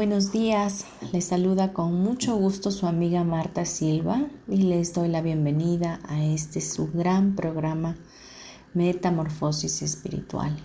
[0.00, 0.86] Buenos días.
[1.12, 6.24] Les saluda con mucho gusto su amiga Marta Silva y les doy la bienvenida a
[6.24, 7.98] este su gran programa
[8.72, 10.56] Metamorfosis Espiritual.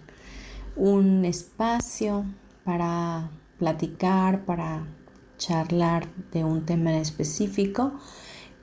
[0.77, 2.23] Un espacio
[2.63, 4.87] para platicar, para
[5.37, 7.91] charlar de un tema específico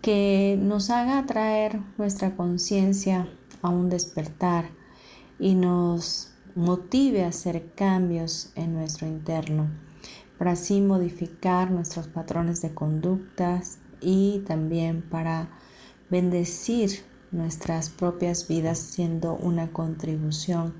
[0.00, 3.28] que nos haga traer nuestra conciencia
[3.60, 4.70] a un despertar
[5.38, 9.91] y nos motive a hacer cambios en nuestro interno
[10.38, 15.48] para así modificar nuestros patrones de conductas y también para
[16.10, 20.74] bendecir nuestras propias vidas siendo una contribución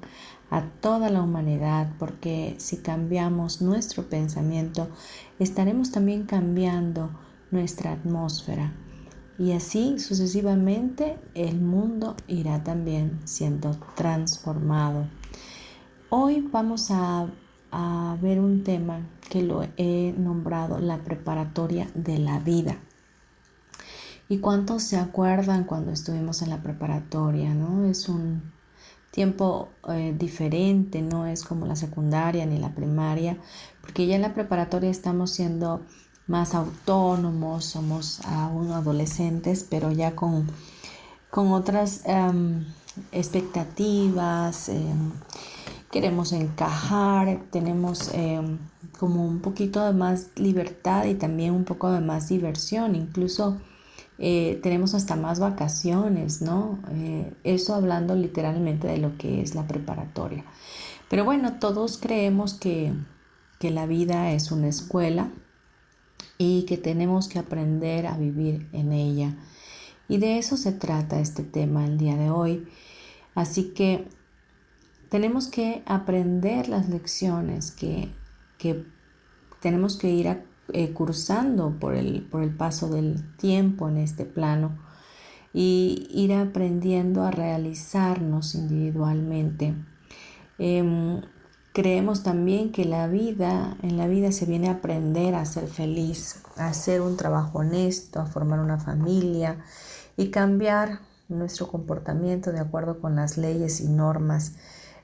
[0.51, 4.89] a toda la humanidad, porque si cambiamos nuestro pensamiento,
[5.39, 7.11] estaremos también cambiando
[7.51, 8.75] nuestra atmósfera.
[9.39, 15.07] Y así sucesivamente el mundo irá también siendo transformado.
[16.11, 17.29] Hoy vamos a
[17.73, 22.77] a ver un tema que lo he nombrado la preparatoria de la vida.
[24.29, 27.55] ¿Y cuántos se acuerdan cuando estuvimos en la preparatoria?
[27.55, 27.87] ¿no?
[27.87, 28.53] Es un
[29.11, 33.39] tiempo eh, diferente, no es como la secundaria ni la primaria,
[33.81, 35.83] porque ya en la preparatoria estamos siendo
[36.27, 40.47] más autónomos, somos aún adolescentes, pero ya con,
[41.31, 42.65] con otras em,
[43.13, 44.69] expectativas.
[44.69, 45.13] Em,
[45.93, 48.59] queremos encajar, tenemos em,
[48.99, 53.59] como un poquito de más libertad y también un poco de más diversión, incluso
[54.19, 56.79] eh, tenemos hasta más vacaciones, ¿no?
[56.93, 60.45] Eh, eso hablando literalmente de lo que es la preparatoria.
[61.11, 62.95] Pero bueno, todos creemos que,
[63.61, 65.31] que la vida es una escuela
[66.39, 69.37] y que tenemos que aprender a vivir en ella.
[70.09, 72.67] Y de eso se trata este tema el día de hoy.
[73.35, 74.09] Así que
[75.13, 78.09] tenemos que aprender las lecciones que,
[79.61, 80.43] tenemos que ir
[80.73, 84.79] eh, cursando por el, por el paso del tiempo en este plano
[85.53, 89.75] y ir aprendiendo a realizarnos individualmente.
[90.57, 91.21] Em,
[91.75, 96.43] creemos también que la vida, en la vida se viene a aprender a ser feliz,
[96.57, 99.59] a hacer un trabajo honesto, a formar una familia
[100.17, 104.55] y cambiar nuestro comportamiento de acuerdo con las leyes y normas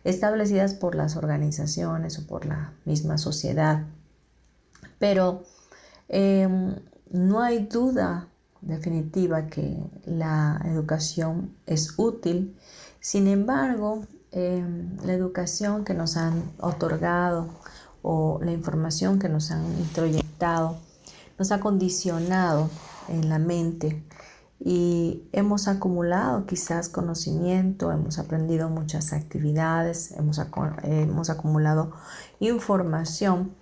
[0.04, 3.84] establecidas por las organizaciones o por la misma sociedad.
[4.98, 5.44] Pero
[6.08, 6.74] em,
[7.10, 8.28] no hay duda
[8.60, 12.56] definitiva que la educación es útil.
[13.00, 17.48] Sin embargo, em, la educación que nos han otorgado
[18.02, 20.78] o la información que nos han introyectado
[21.38, 22.68] nos ha condicionado
[23.08, 24.02] en la mente
[24.60, 30.40] y hemos acumulado quizás conocimiento, hemos aprendido muchas actividades, hemos,
[30.82, 31.92] hemos acumulado
[32.40, 33.52] información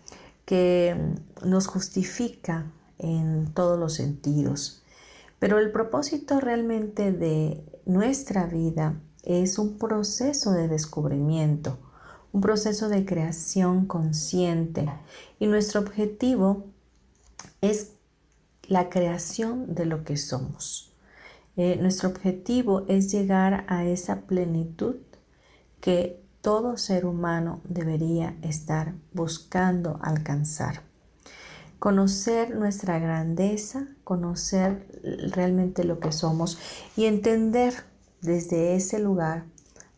[0.46, 0.96] que
[1.44, 2.66] nos justifica
[2.98, 4.82] en todos los sentidos.
[5.38, 11.78] Pero el propósito realmente de nuestra vida es un proceso de descubrimiento,
[12.32, 14.88] un proceso de creación consciente
[15.38, 16.64] y nuestro objetivo
[17.60, 17.95] es
[18.68, 20.92] la creación de lo que somos.
[21.56, 24.96] Eh, nuestro objetivo es llegar a esa plenitud
[25.80, 30.82] que todo ser humano debería estar buscando alcanzar.
[31.78, 34.86] Conocer nuestra grandeza, conocer
[35.32, 36.58] realmente lo que somos
[36.96, 37.74] y entender
[38.20, 39.44] desde ese lugar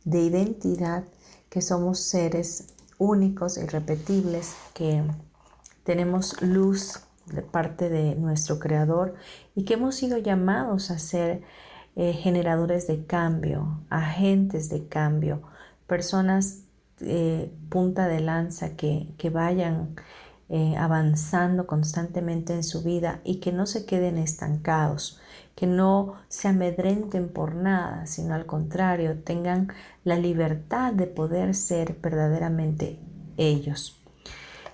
[0.04, 1.04] de identidad
[1.48, 5.02] que somos seres únicos, irrepetibles, que
[5.84, 7.00] tenemos luz
[7.32, 9.14] de parte de nuestro Creador
[9.54, 11.42] y que hemos sido llamados a ser
[11.96, 15.42] eh, generadores de cambio, agentes de cambio,
[15.86, 16.60] personas
[17.00, 19.94] eh, punta de lanza que, vayan
[20.48, 25.20] eh, avanzando constantemente en su vida y que no se queden estancados,
[25.54, 29.72] que no se amedrenten por nada, sino al contrario, tengan
[30.04, 32.98] la libertad de poder ser verdaderamente
[33.36, 34.00] ellos.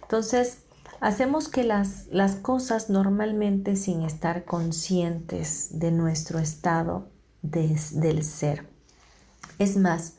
[0.03, 0.64] Entonces,
[1.05, 7.11] hacemos que las, las cosas normalmente sin estar conscientes de nuestro estado
[7.43, 8.67] del ser.
[9.59, 10.15] Es más,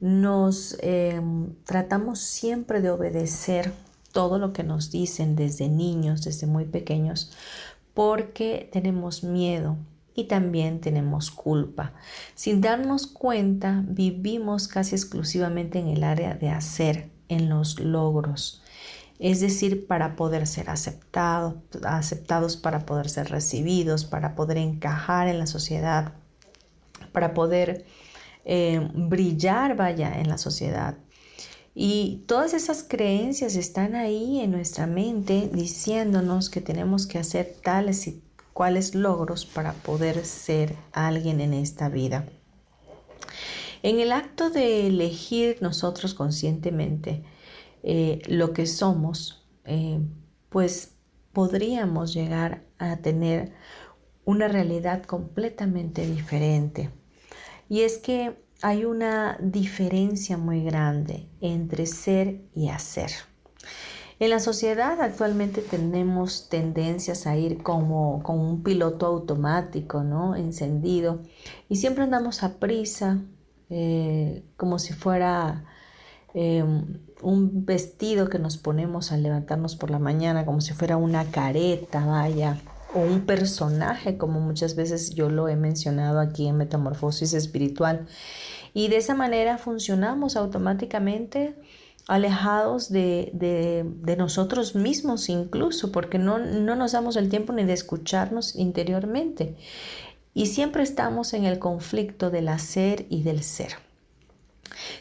[0.00, 3.72] nos em, tratamos siempre de obedecer
[4.12, 7.32] todo lo que nos dicen desde niños, desde muy pequeños,
[7.94, 9.78] porque tenemos miedo
[10.14, 11.94] y también tenemos culpa.
[12.34, 18.62] Sin darnos cuenta, vivimos casi exclusivamente en el área de hacer, en los logros.
[19.18, 25.46] Es decir, para poder ser aceptados, para poder ser recibidos, para poder encajar en la
[25.46, 26.12] sociedad,
[27.12, 27.84] para poder
[28.44, 30.96] eh, brillar, vaya, en la sociedad.
[31.74, 38.06] Y todas esas creencias están ahí en nuestra mente diciéndonos que tenemos que hacer tales
[38.06, 38.22] y
[38.52, 42.24] cuales logros para poder ser alguien en esta vida.
[43.84, 47.22] En el acto de elegir nosotros conscientemente
[47.82, 50.00] eh, lo que somos, eh,
[50.48, 50.94] pues
[51.32, 53.52] podríamos llegar a tener
[54.24, 56.90] una realidad completamente diferente.
[57.68, 63.10] Y es que hay una diferencia muy grande entre ser y hacer.
[64.20, 70.34] En la sociedad actualmente tenemos tendencias a ir como, como un piloto automático, ¿no?
[70.34, 71.22] Encendido.
[71.68, 73.22] Y siempre andamos a prisa,
[73.70, 75.64] eh, como si fuera
[76.34, 76.64] eh,
[77.22, 82.04] un vestido que nos ponemos al levantarnos por la mañana, como si fuera una careta,
[82.04, 82.58] vaya
[82.94, 88.06] o un personaje, como muchas veces yo lo he mencionado aquí en Metamorfosis Espiritual.
[88.72, 91.54] Y de esa manera funcionamos automáticamente
[92.06, 97.74] alejados de, de, nosotros mismos incluso, porque no, no nos damos el tiempo ni de
[97.74, 99.56] escucharnos interiormente.
[100.32, 103.87] Y siempre estamos en el conflicto del hacer y del ser.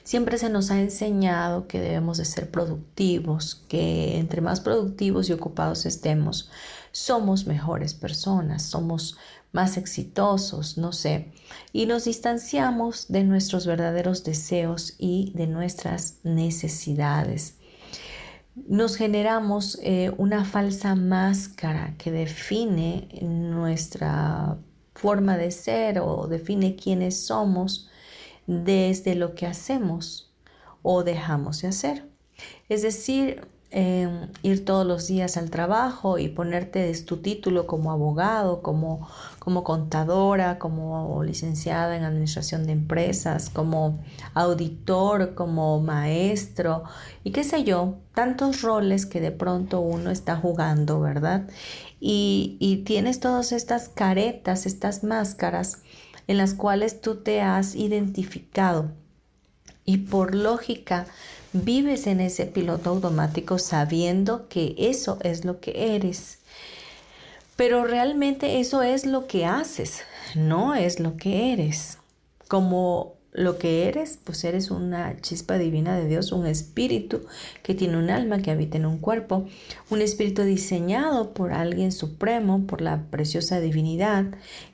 [0.04, 5.34] Siempre se nos ha enseñado que debemos de ser productivos, que entre más productivos y
[5.34, 6.50] ocupados estemos,
[6.92, 9.18] somos mejores personas, somos
[9.52, 11.31] más exitosos, no sé,
[11.74, 17.56] y nos distanciamos de nuestros verdaderos deseos y de nuestras necesidades.
[18.68, 24.58] Nos generamos eh, una falsa máscara que define nuestra
[24.96, 27.90] forma de ser o define quiénes somos
[28.48, 30.34] desde lo que hacemos
[30.82, 32.10] o dejamos de hacer.
[32.70, 38.62] Es decir, Em, ir todos los días al trabajo y ponerte tu título como abogado,
[38.62, 39.10] como,
[39.40, 44.00] como contadora, como licenciada en administración de empresas, como
[44.34, 46.84] auditor, como maestro
[47.26, 51.50] y qué sé yo, tantos roles que de pronto uno está jugando, ¿verdad?
[52.00, 55.82] Y, y tienes todas estas caretas, estas máscaras
[56.28, 58.92] en las cuales tú te has identificado
[59.86, 61.08] y por lógica
[61.54, 66.40] vives en ese piloto automático sabiendo que eso es lo que eres.
[67.56, 70.02] Pero realmente eso es lo que haces,
[70.36, 71.98] no es lo que eres.
[72.48, 77.22] Como lo que eres, pues eres una chispa divina de Dios, un espíritu
[77.64, 79.46] que tiene un alma que habita en un cuerpo,
[79.90, 84.26] un espíritu diseñado por alguien supremo, por la preciosa divinidad,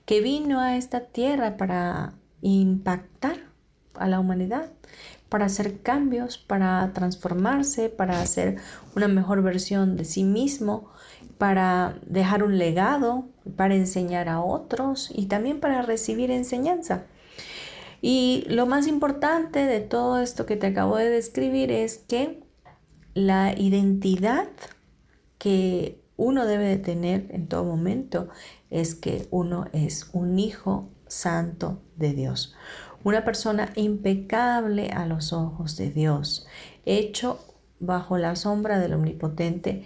[0.06, 3.38] que vino a esta tierra para impactar
[3.96, 4.70] a la humanidad
[5.34, 8.58] para hacer cambios, para transformarse, para hacer
[8.96, 10.92] una mejor versión de sí mismo,
[11.40, 13.26] para dejar un legado,
[13.58, 17.06] para enseñar a otros y también para recibir enseñanza.
[18.04, 22.44] Y lo más importante de todo esto que te acabo de describir es que
[23.14, 24.50] la identidad
[25.38, 28.28] que uno debe de tener en todo momento
[28.70, 32.56] es que uno es un hijo santo de Dios
[33.04, 36.48] una persona impecable a los ojos de Dios,
[36.86, 37.40] hecho
[37.80, 39.86] bajo la sombra del Omnipotente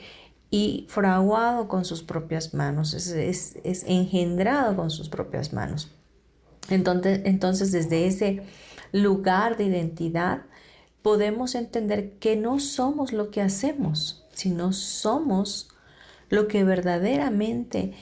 [0.50, 3.56] y fraguado con sus propias manos, es,
[3.88, 5.92] engendrado con sus propias manos.
[6.70, 8.44] Entonces, entonces, desde ese
[8.92, 10.44] lugar de identidad,
[11.02, 15.70] podemos entender que no somos lo que hacemos, sino somos
[16.30, 17.94] lo que verdaderamente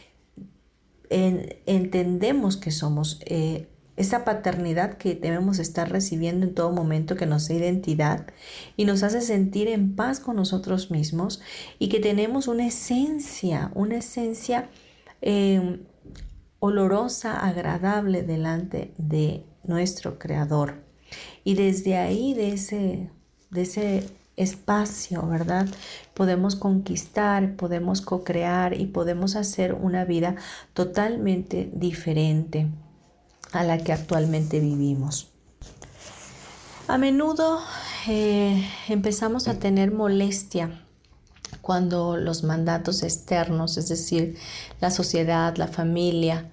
[1.09, 3.19] entendemos que somos.
[3.25, 3.67] Eh,
[3.97, 8.27] esa paternidad que debemos estar recibiendo en todo momento que nos da identidad
[8.75, 11.41] y nos hace sentir en paz con nosotros mismos
[11.79, 14.69] y que tenemos una esencia, una esencia
[15.21, 15.79] em,
[16.65, 20.83] olorosa, agradable delante de nuestro Creador.
[21.43, 23.09] Y desde ahí, de ese,
[23.51, 25.67] de ese espacio, ¿verdad?
[26.13, 30.35] Podemos conquistar, podemos co-crear y podemos hacer una vida
[30.73, 32.67] totalmente diferente
[33.51, 35.31] a la que actualmente vivimos.
[36.87, 37.59] A menudo
[38.07, 40.84] eh, empezamos a tener molestia
[41.65, 44.37] cuando los mandatos externos, es decir,
[44.81, 46.51] la sociedad, la familia,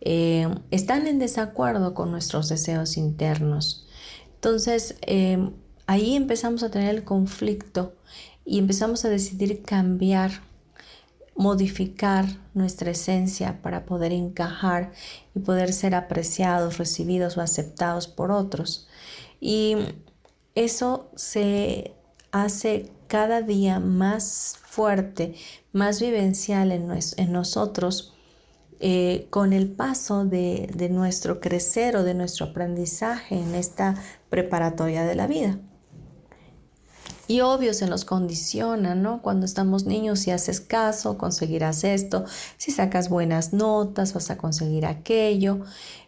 [0.00, 3.88] eh, están en desacuerdo con nuestros deseos internos.
[4.36, 5.50] Entonces, eh,
[5.88, 7.96] ahí empezamos a tener el conflicto
[8.44, 10.30] y empezamos a decidir cambiar,
[11.34, 14.92] modificar nuestra esencia para poder encajar
[15.34, 18.86] y poder ser apreciados, recibidos o aceptados por otros.
[19.40, 19.74] Y
[20.54, 21.96] eso se
[22.30, 25.34] hace cada día más fuerte,
[25.74, 28.14] más vivencial en, nosotros
[28.80, 33.96] eh, con el paso de, de nuestro crecer o de nuestro aprendizaje en esta
[34.30, 35.58] preparatoria de la vida.
[37.28, 39.22] Y obvio se nos condiciona, ¿no?
[39.22, 42.24] Cuando estamos niños, si haces caso, conseguirás esto,
[42.56, 45.60] si sacas buenas notas, vas a conseguir aquello,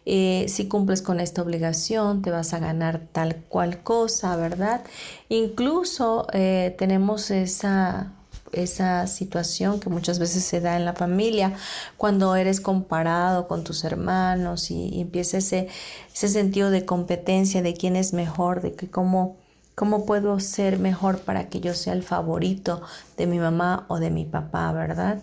[0.05, 4.83] eh, si cumples con esta obligación, te vas a ganar tal cual cosa, ¿verdad?
[5.29, 8.11] Incluso eh, tenemos esa
[8.51, 11.53] esa situación que muchas veces se da en la familia
[11.97, 15.67] cuando eres comparado con tus hermanos y, empieza ese,
[16.13, 19.35] ese sentido de competencia de quién es mejor, de que cómo
[19.75, 22.81] ¿Cómo puedo ser mejor para que yo sea el favorito
[23.17, 25.21] de mi mamá o de mi papá, verdad?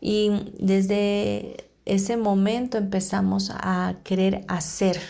[0.00, 5.00] Y desde ese momento empezamos a querer hacer,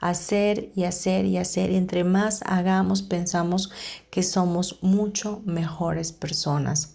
[0.00, 1.70] hacer y hacer y hacer.
[1.70, 3.70] Y entre más hagamos, pensamos
[4.10, 6.94] que somos mucho mejores personas.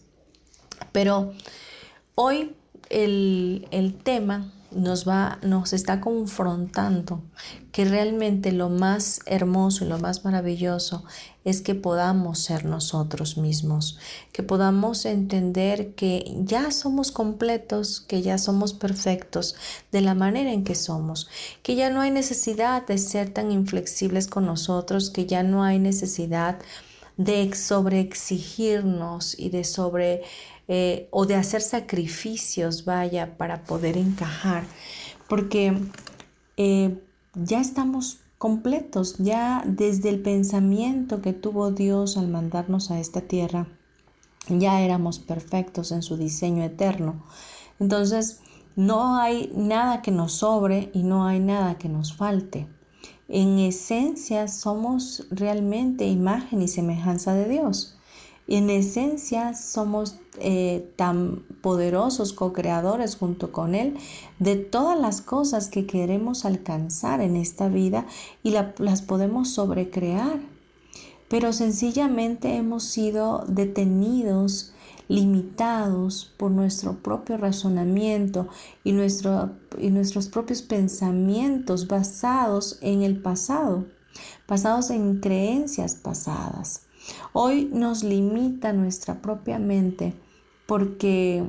[0.92, 1.34] Pero
[2.14, 2.56] hoy
[2.90, 7.24] el, el tema nos va, nos está confrontando
[7.72, 11.04] que realmente lo más hermoso y lo más maravilloso
[11.44, 13.98] es que podamos ser nosotros mismos,
[14.32, 19.56] que podamos entender que ya somos completos, que ya somos perfectos
[19.92, 21.30] de la manera en que somos,
[21.64, 25.80] que ya no hay necesidad de ser tan inflexibles con nosotros, que ya no hay
[25.80, 26.60] necesidad
[27.18, 30.24] de sobreexigirnos y de sobre
[30.68, 34.64] eh, o de hacer sacrificios, vaya, para poder encajar,
[35.28, 35.78] porque
[36.58, 37.00] eh,
[37.36, 43.68] ya estamos completos, ya desde el pensamiento que tuvo Dios al mandarnos a esta tierra,
[44.48, 47.24] ya éramos perfectos en su diseño eterno.
[47.80, 48.40] Entonces,
[48.76, 52.68] no hay nada que nos sobre y no hay nada que nos falte.
[53.28, 57.98] En esencia somos realmente imagen y semejanza de Dios.
[58.48, 63.98] En esencia somos eh, tan poderosos co-creadores junto con Él
[64.40, 68.06] de todas las cosas que queremos alcanzar en esta vida
[68.44, 70.40] y las podemos sobrecrear.
[71.30, 74.74] Pero sencillamente hemos sido detenidos,
[75.08, 78.48] limitados por nuestro propio razonamiento
[78.84, 83.86] y, y nuestros propios pensamientos basados en el pasado,
[84.48, 86.84] basados en creencias pasadas.
[87.34, 90.14] Hoy nos limita nuestra propia mente
[90.66, 91.44] porque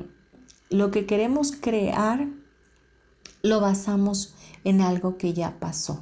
[0.69, 2.27] lo que queremos crear
[3.41, 4.33] lo basamos
[4.63, 5.99] en algo que ya pasó.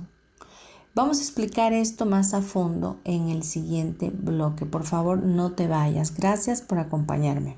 [0.96, 4.66] Vamos a explicar esto más a fondo en el siguiente bloque.
[4.66, 6.16] Por favor, no te vayas.
[6.16, 7.58] Gracias por acompañarme.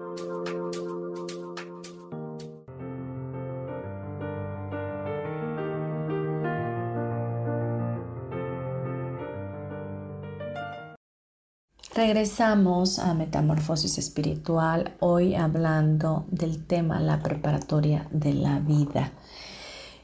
[12.03, 19.11] Regresamos a Metamorfosis Espiritual, hoy hablando del tema la preparatoria de la vida.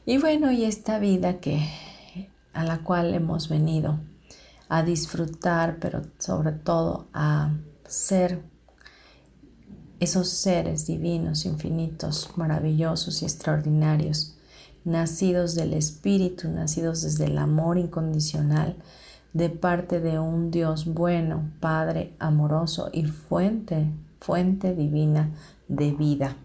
[0.06, 1.68] Y bueno, y esta vida que
[2.52, 3.98] a la cual hemos venido
[4.68, 7.50] a disfrutar, pero sobre todo a
[7.88, 8.44] ser
[9.98, 14.36] esos seres divinos, infinitos, maravillosos y extraordinarios,
[14.84, 18.76] nacidos del Espíritu, nacidos desde el amor incondicional
[19.32, 25.30] de parte de un Dios bueno, Padre amoroso y fuente, fuente divina
[25.68, 26.36] de vida.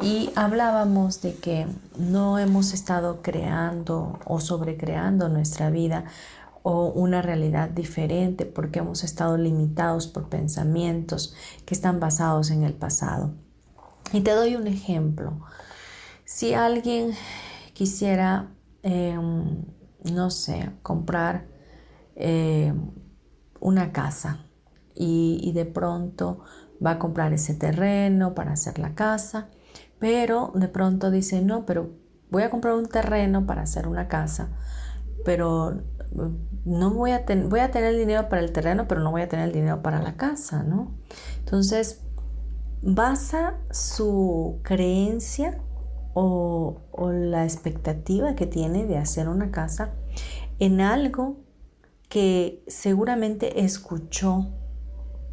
[0.00, 1.66] Y hablábamos de que
[1.96, 6.04] no hemos estado creando o sobrecreando nuestra vida
[6.62, 12.72] o una realidad diferente porque hemos estado limitados por pensamientos que están basados en el
[12.72, 13.32] pasado.
[14.12, 15.40] Y te doy un ejemplo.
[16.24, 17.12] Si alguien
[17.74, 18.48] quisiera,
[18.82, 19.64] em,
[20.12, 21.53] no sé, comprar
[22.16, 22.90] em,
[23.60, 24.46] una casa
[24.94, 26.40] y, de pronto
[26.84, 29.48] va a comprar ese terreno para hacer la casa,
[29.98, 31.90] pero de pronto dice, no, pero
[32.30, 34.50] voy a comprar un terreno para hacer una casa,
[35.24, 35.82] pero
[36.64, 39.54] no voy a, tener el dinero para el terreno, pero no voy a tener el
[39.54, 40.94] dinero para la casa, ¿no?
[41.38, 42.02] Entonces,
[42.82, 45.60] basa su creencia
[46.12, 49.94] o la expectativa que tiene de hacer una casa
[50.60, 51.43] en algo
[52.14, 54.52] que seguramente escuchó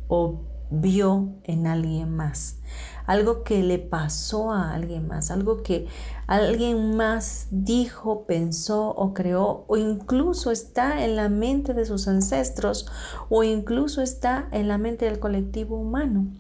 [0.08, 0.42] o
[0.72, 2.58] vio en alguien más
[3.06, 5.88] algo que le pasó a alguien más, algo que
[6.28, 12.88] alguien más dijo, pensó o creó, o incluso está en la mente de sus ancestros,
[13.28, 16.32] o incluso está en la mente del colectivo humano.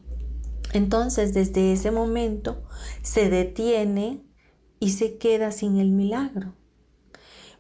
[0.71, 2.63] Entonces, desde ese momento
[3.01, 4.23] se detiene
[4.80, 6.54] y se queda sin el milagro,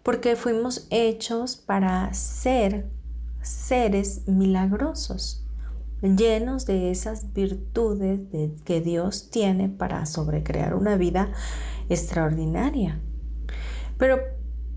[0.03, 2.89] porque fuimos hechos para ser
[3.41, 5.41] seres milagrosos
[6.01, 8.21] llenos de esas virtudes
[8.65, 11.31] que Dios tiene para sobrecrear una vida
[11.89, 12.99] extraordinaria.
[13.97, 14.19] Pero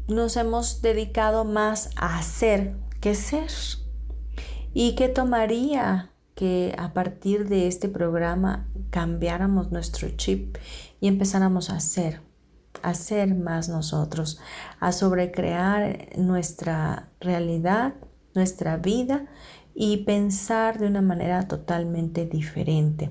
[0.07, 3.51] nos hemos dedicado más a hacer que ser.
[4.75, 10.59] ¿Y qué tomaría que a partir de este programa cambiáramos nuestro chip
[11.01, 12.21] y empezáramos a hacer?
[12.85, 14.39] A ser más nosotros,
[14.79, 17.95] a sobrecrear nuestra realidad,
[18.35, 19.27] nuestra vida
[19.75, 23.11] y pensar de una manera totalmente diferente.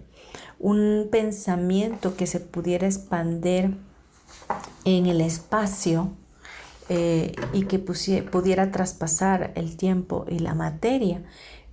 [0.60, 3.76] Un pensamiento que se pudiera expandir
[4.86, 6.12] en el espacio
[6.90, 11.24] eh, y que pudiera traspasar el tiempo y la materia.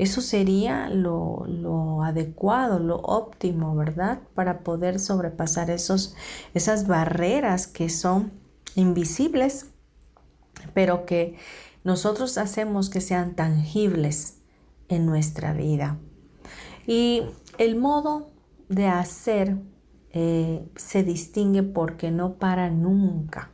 [0.00, 4.20] Eso sería lo, lo, adecuado, lo óptimo, ¿verdad?
[4.32, 6.16] Para poder sobrepasar esos,
[6.54, 8.32] esas barreras que son
[8.76, 9.66] invisibles,
[10.72, 11.36] pero que
[11.84, 14.38] nosotros hacemos que sean tangibles
[14.88, 15.98] en nuestra vida.
[16.86, 17.24] Y
[17.58, 18.30] el modo
[18.70, 19.58] de hacer
[20.14, 23.50] eh, se distingue porque no para nunca.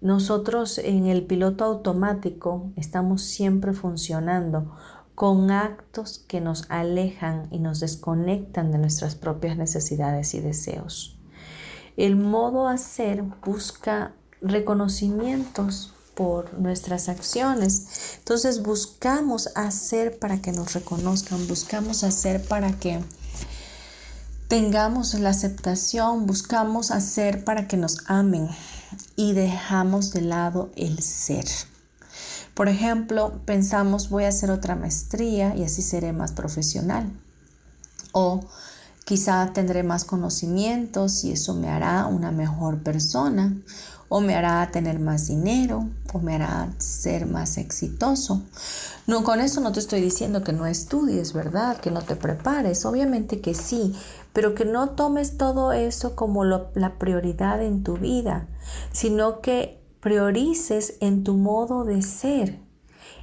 [0.00, 4.72] Nosotros en el piloto automático estamos siempre funcionando
[5.18, 11.18] con actos que nos alejan y nos desconectan de nuestras propias necesidades y deseos.
[11.96, 18.18] El modo hacer busca reconocimientos por nuestras acciones.
[18.18, 23.02] Entonces buscamos hacer para que nos reconozcan, buscamos hacer para que
[24.46, 28.48] tengamos la aceptación, buscamos hacer para que nos amen
[29.16, 31.46] y dejamos de lado el ser.
[32.58, 37.08] Por ejemplo, pensamos voy a hacer otra maestría y así seré más profesional.
[38.10, 38.40] O
[39.04, 43.56] quizá tendré más conocimientos y eso me hará una mejor persona
[44.08, 48.42] o me hará tener más dinero o me hará ser más exitoso.
[49.06, 51.76] No, con eso no te estoy diciendo que no estudies, ¿verdad?
[51.76, 53.94] Que no te prepares, obviamente que sí,
[54.32, 58.48] pero que no tomes todo eso como la prioridad en tu vida,
[58.90, 62.60] sino que priorices en tu modo de ser,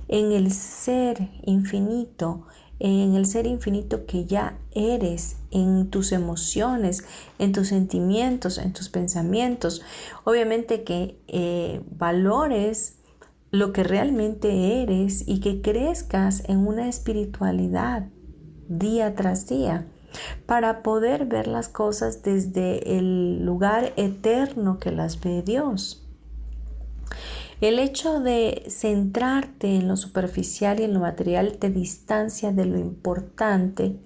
[0.08, 2.46] en el ser infinito,
[2.78, 7.04] en el ser infinito que ya eres, en tus emociones,
[7.40, 9.82] en tus sentimientos, en tus pensamientos.
[10.26, 12.98] Obviamente que eh, valores
[13.50, 18.10] lo que realmente eres y que crezcas en una espiritualidad
[18.68, 19.88] día tras día
[20.46, 26.05] para poder ver las cosas desde el lugar eterno que las ve Dios.
[27.62, 32.78] El hecho de centrarte en lo superficial y en lo material te distancia de lo
[32.78, 33.98] importante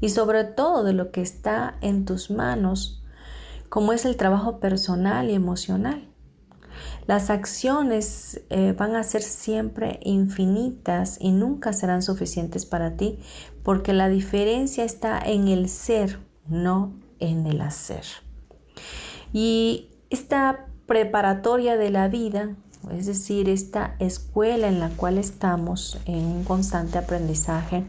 [0.00, 3.02] y sobre todo de lo que está en tus manos,
[3.70, 6.06] como es el trabajo personal y emocional.
[7.06, 13.18] Las acciones eh, van a ser siempre infinitas y nunca serán suficientes para ti
[13.62, 18.04] porque la diferencia está en el ser, no en el hacer.
[19.32, 22.56] Y esta preparatoria de la vida,
[22.90, 27.84] es decir, esta escuela en la cual estamos en un constante aprendizaje,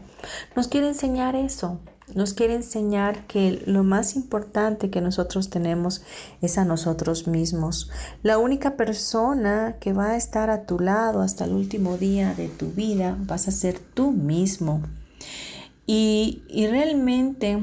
[0.54, 1.80] nos quiere enseñar eso,
[2.14, 6.02] nos quiere enseñar que lo más importante que nosotros tenemos
[6.42, 7.90] es a nosotros mismos.
[8.22, 12.48] La única persona que va a estar a tu lado hasta el último día de
[12.48, 14.82] tu vida vas a ser tú mismo.
[15.86, 17.60] Y, y realmente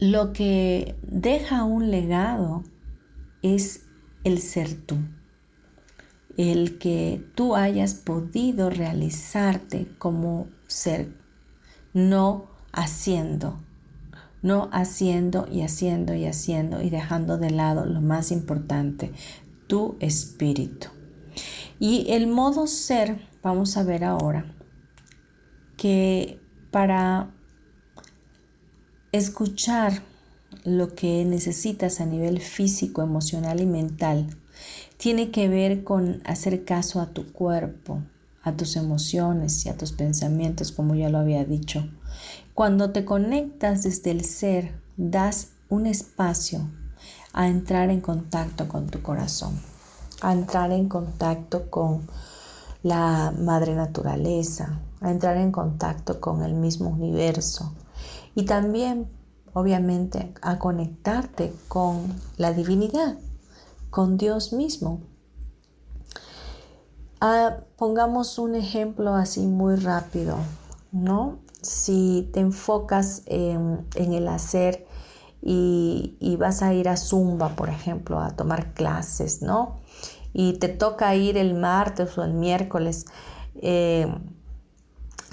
[0.00, 2.64] lo que deja un legado
[3.42, 3.84] es
[4.24, 4.96] el ser tú.
[6.36, 11.12] El que tú hayas podido realizarte como ser,
[11.92, 13.60] no haciendo,
[14.42, 19.12] no haciendo y haciendo y haciendo y dejando de lado lo más importante,
[19.66, 20.88] tu espíritu.
[21.78, 24.54] Y el modo ser, vamos a ver ahora,
[25.76, 26.38] que
[26.70, 27.34] para
[29.12, 30.02] escuchar
[30.64, 34.36] lo que necesitas a nivel físico, emocional y mental,
[34.96, 38.02] tiene que ver con hacer caso a tu cuerpo,
[38.42, 41.88] a tus emociones y a tus pensamientos, como ya lo había dicho.
[42.54, 46.68] Cuando te conectas desde el ser, das un espacio
[47.32, 49.58] a entrar en contacto con tu corazón,
[50.20, 52.06] a entrar en contacto con
[52.82, 57.72] la madre naturaleza, a entrar en contacto con el mismo universo
[58.34, 59.06] y también,
[59.52, 63.18] obviamente, a conectarte con la divinidad,
[63.90, 65.00] con Dios mismo.
[67.20, 70.36] Ah, pongamos un ejemplo así muy rápido,
[70.92, 71.38] ¿no?
[71.62, 74.86] si te enfocas en, el hacer
[75.42, 79.80] y, vas a ir a Zumba, por ejemplo, a tomar clases, ¿no?
[80.32, 83.06] Y te toca ir el martes o el miércoles,
[83.60, 84.12] eh,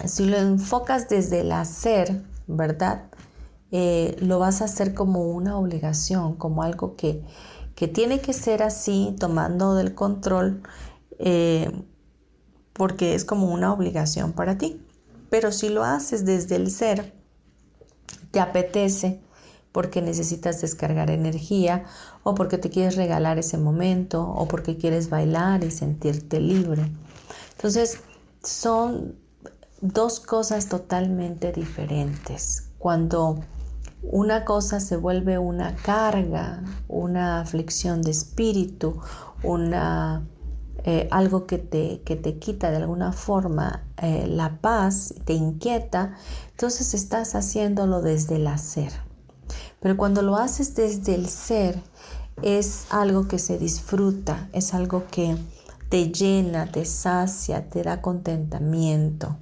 [0.06, 3.07] si lo enfocas desde el hacer, ¿verdad?
[3.72, 7.24] Eh, lo vas a hacer como una obligación, como algo que,
[7.94, 10.64] tiene que ser así, tomando del control,
[11.20, 11.72] eh,
[12.74, 14.82] porque es como una obligación para ti.
[15.30, 17.14] Pero si lo haces desde el ser,
[18.32, 19.22] te apetece
[19.72, 21.86] porque necesitas descargar energía
[22.24, 26.90] o porque te quieres regalar ese momento o porque quieres bailar y sentirte libre.
[27.56, 28.00] Entonces,
[28.42, 29.16] son
[29.82, 32.70] dos cosas totalmente diferentes.
[32.80, 33.44] Cuando
[34.10, 39.00] una cosa se vuelve una carga, una aflicción de espíritu,
[39.44, 40.24] una
[40.84, 46.16] eh, algo que te, que te, quita de alguna forma eh, la paz, te inquieta,
[46.52, 48.94] entonces estás haciéndolo desde el hacer.
[49.82, 51.82] Pero cuando lo haces desde el ser,
[52.42, 55.36] es algo que se disfruta, es algo que
[55.90, 59.36] te llena, te sacia, te da contentamiento.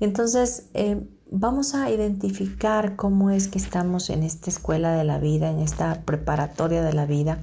[0.00, 5.50] Entonces, eh, vamos a identificar cómo es que estamos en esta escuela de la vida,
[5.50, 7.38] en esta preparatoria de la vida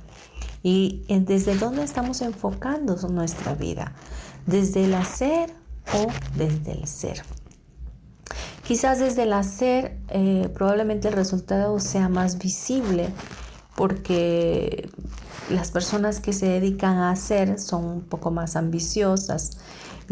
[0.61, 3.93] y desde dónde estamos enfocando nuestra vida,
[4.45, 5.51] desde el hacer
[5.93, 7.23] o desde el ser.
[8.65, 13.09] Quizás desde el hacer eh, probablemente el resultado sea más visible
[13.75, 14.89] porque
[15.49, 19.57] las personas que se dedican a hacer son un poco más ambiciosas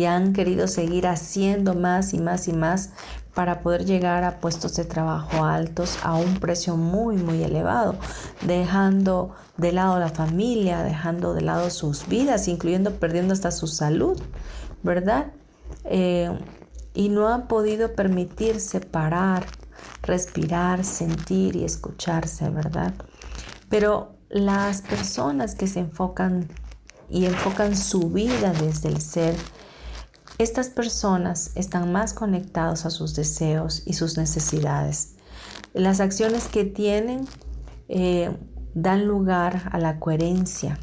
[0.02, 2.90] y han querido seguir haciendo más y más y más
[3.36, 7.96] para poder llegar a puestos de trabajo altos a un precio muy muy elevado,
[8.42, 14.20] dejando de lado la familia, dejando de lado sus vidas, incluyendo perdiendo hasta su salud,
[14.82, 15.34] ¿verdad?
[15.84, 16.36] Eh,
[16.96, 19.46] y no han podido permitirse parar,
[20.02, 22.96] respirar, sentir y escucharse, ¿verdad?
[23.70, 26.48] Pero las personas que se enfocan
[27.08, 29.36] y enfocan su vida desde el ser,
[30.42, 35.14] estas personas están más conectados a sus deseos y sus necesidades.
[35.74, 37.28] Las acciones que tienen
[37.90, 38.36] eh,
[38.74, 40.80] dan lugar a la coherencia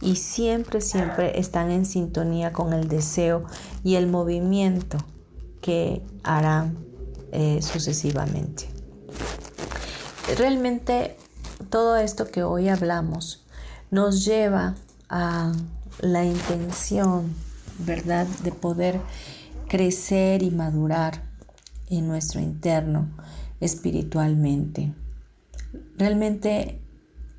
[0.00, 3.44] y siempre, siempre están en sintonía con el deseo
[3.82, 4.98] y el movimiento
[5.60, 6.76] que harán
[7.32, 8.68] eh, sucesivamente.
[10.36, 11.16] Realmente
[11.70, 13.44] todo esto que hoy hablamos
[13.90, 14.76] nos lleva
[15.08, 15.52] a
[16.00, 17.34] la intención,
[17.84, 19.00] ¿verdad?, de poder
[19.68, 21.22] crecer y madurar
[21.88, 23.08] en nuestro interno
[23.60, 24.92] espiritualmente.
[25.96, 26.80] Realmente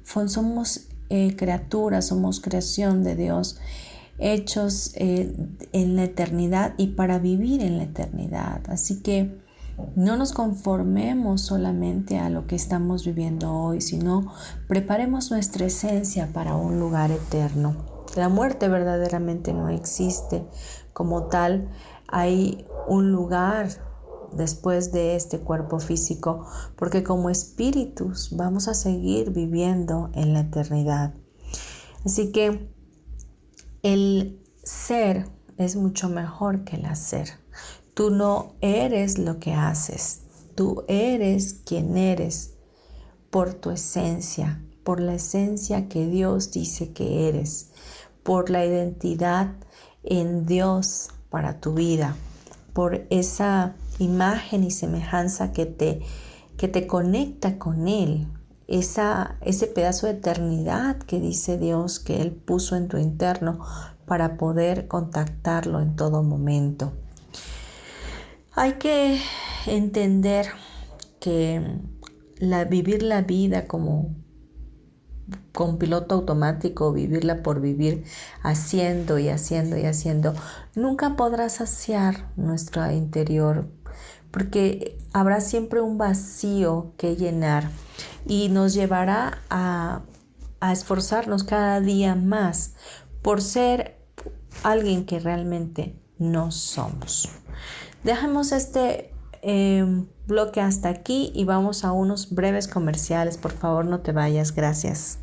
[0.04, 3.60] somos eh, criaturas, somos creación de Dios,
[4.20, 5.36] hechos eh,
[5.74, 8.62] en la eternidad y para vivir en la eternidad.
[8.68, 9.38] Así que
[9.96, 14.32] no nos conformemos solamente a lo que estamos viviendo hoy, sino
[14.68, 17.93] preparemos nuestra esencia para un lugar eterno.
[18.16, 20.46] La muerte verdaderamente no existe
[20.94, 21.70] como tal.
[22.08, 23.70] Hay un lugar
[24.34, 26.46] después de este cuerpo físico,
[26.76, 31.14] porque como espíritus vamos a seguir viviendo en la eternidad.
[32.06, 32.70] Así que
[33.82, 37.30] el ser es mucho mejor que el hacer.
[37.94, 40.22] Tú no eres lo que haces,
[40.56, 42.54] tú eres quien eres
[43.30, 47.72] por tu esencia, por la esencia que Dios dice que eres,
[48.24, 49.54] por la identidad
[50.04, 52.16] en Dios para tu vida,
[52.74, 56.02] por esa imagen y semejanza que te,
[56.58, 58.28] que te conecta con Él,
[58.68, 63.60] esa, ese pedazo de eternidad que dice Dios que Él puso en tu interno
[64.06, 66.94] para poder contactarlo en todo momento.
[68.56, 69.20] Hay que
[69.66, 70.48] entender
[71.20, 71.80] que
[72.38, 74.16] la, vivir la vida como
[75.52, 78.04] con piloto automático, vivirla por vivir,
[78.42, 80.34] haciendo y haciendo y haciendo,
[80.76, 83.68] nunca podrá saciar nuestro interior
[84.34, 87.70] porque habrá siempre un vacío que llenar
[88.26, 90.02] y nos llevará a,
[90.72, 92.74] esforzarnos cada día más
[93.22, 93.98] por ser
[94.64, 97.30] alguien que realmente no somos.
[98.06, 103.38] Dejemos este em, bloque hasta aquí y vamos a unos breves comerciales.
[103.38, 104.54] Por favor, no te vayas.
[104.54, 105.20] Gracias.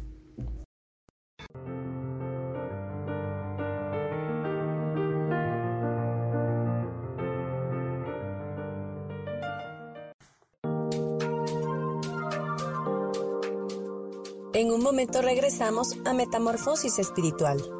[14.53, 17.80] En un momento regresamos a Metamorfosis Espiritual.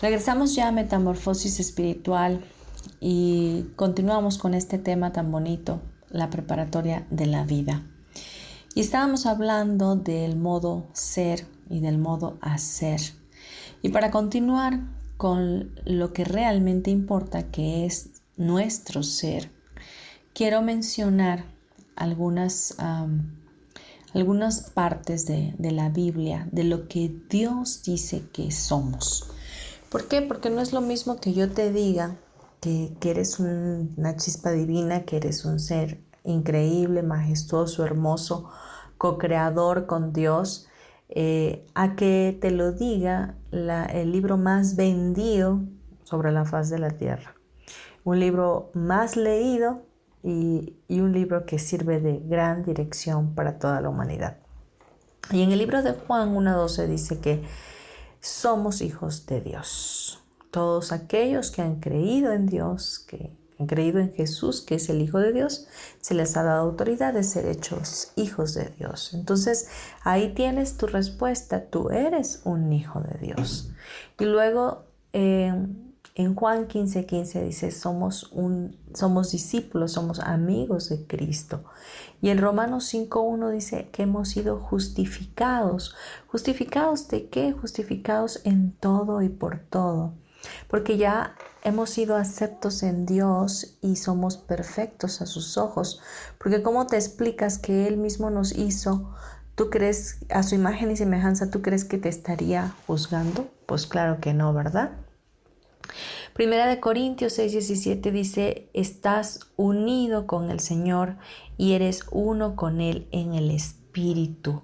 [0.00, 2.44] Regresamos ya a Metamorfosis Espiritual
[3.00, 7.82] y continuamos con este tema tan bonito, la preparatoria de la vida.
[8.76, 13.00] Y estábamos hablando del modo ser y del modo hacer.
[13.82, 14.78] Y para continuar
[15.16, 19.50] con lo que realmente importa, que es nuestro ser,
[20.32, 21.44] quiero mencionar
[21.96, 22.76] algunas,
[24.14, 29.32] algunas partes de, de la Biblia, de lo que Dios dice que somos.
[29.90, 30.20] ¿Por qué?
[30.22, 32.16] Porque no es lo mismo que yo te diga
[32.60, 38.50] que, eres una chispa divina, que eres un ser increíble, majestuoso, hermoso,
[38.98, 40.68] co-creador con Dios,
[41.08, 45.62] eh, a que te lo diga el libro más vendido
[46.04, 47.34] sobre la faz de la tierra,
[48.04, 49.82] un libro más leído
[50.22, 54.36] y, y un libro que sirve de gran dirección para toda la humanidad.
[55.30, 57.42] Y en el libro de Juan 1.12 dice que
[58.28, 60.22] somos hijos de Dios.
[60.50, 65.00] Todos aquellos que han creído en Dios, que han creído en Jesús, que es el
[65.02, 65.66] Hijo de Dios,
[66.00, 69.14] se les ha dado autoridad de ser hechos hijos de Dios.
[69.14, 69.68] Entonces,
[70.02, 73.70] ahí tienes tu respuesta, tú eres un hijo de Dios.
[74.18, 75.52] Y luego, eh,
[76.18, 81.62] en Juan 15, 15 dice, somos, un, somos discípulos, somos amigos de Cristo.
[82.20, 85.94] Y en Romanos 5.1 dice que hemos sido justificados.
[86.26, 87.52] ¿Justificados de qué?
[87.52, 90.12] Justificados en todo y por todo.
[90.66, 96.00] Porque ya hemos sido aceptos en Dios y somos perfectos a sus ojos.
[96.38, 99.14] Porque ¿cómo te explicas que Él mismo nos hizo?
[99.54, 103.46] ¿Tú crees a su imagen y semejanza, tú crees que te estaría juzgando?
[103.66, 104.90] Pues claro que no, ¿verdad?
[106.32, 111.16] Primera de Corintios 6, 17 dice, estás unido con el Señor
[111.56, 114.62] y eres uno con Él en el Espíritu.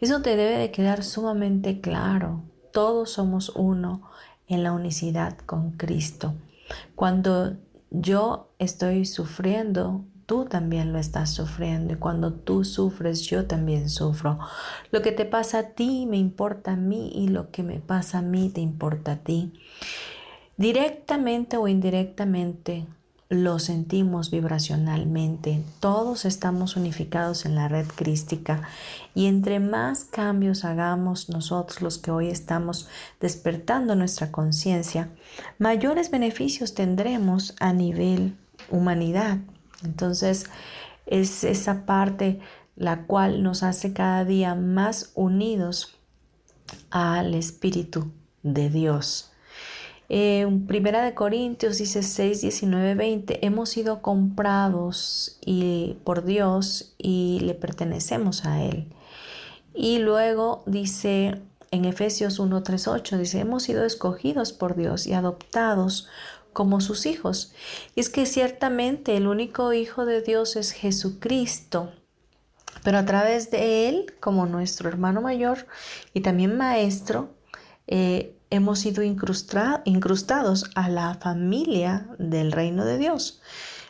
[0.00, 2.42] Eso te debe de quedar sumamente claro.
[2.72, 4.10] Todos somos uno
[4.48, 6.34] en la unicidad con Cristo.
[6.94, 7.56] Cuando
[7.90, 14.38] yo estoy sufriendo, tú también lo estás sufriendo y cuando tú sufres, yo también sufro.
[14.92, 18.18] Lo que te pasa a ti me importa a mí y lo que me pasa
[18.18, 19.52] a mí te importa a ti.
[20.60, 22.84] Directamente o indirectamente
[23.30, 25.62] lo sentimos vibracionalmente.
[25.80, 28.68] Todos estamos unificados en la red crística
[29.14, 32.90] y entre más cambios hagamos nosotros los que hoy estamos
[33.22, 35.08] despertando nuestra conciencia,
[35.56, 38.36] mayores beneficios tendremos a nivel
[38.68, 39.38] humanidad.
[39.82, 40.44] Entonces
[41.06, 42.38] es esa parte
[42.76, 45.96] la cual nos hace cada día más unidos
[46.90, 49.30] al Espíritu de Dios.
[50.12, 57.38] Eh, primera de Corintios dice 6, 19, 20, hemos sido comprados y, por Dios y
[57.42, 58.88] le pertenecemos a Él.
[59.72, 65.12] Y luego dice en Efesios 1, 3, 8, dice, hemos sido escogidos por Dios y
[65.12, 66.08] adoptados
[66.52, 67.52] como sus hijos.
[67.94, 71.92] Y es que ciertamente el único hijo de Dios es Jesucristo.
[72.82, 75.68] Pero a través de Él, como nuestro hermano mayor
[76.14, 77.30] y también maestro,
[77.86, 83.40] eh, hemos sido incrustados a la familia del reino de Dios,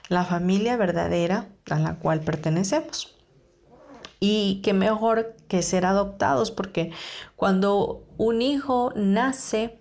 [0.08, 3.16] la familia verdadera a la cual pertenecemos.
[4.20, 6.92] Y qué mejor que ser adoptados, porque
[7.36, 9.80] cuando un hijo nace,